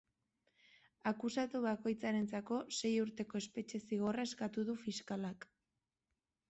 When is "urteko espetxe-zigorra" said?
3.05-4.27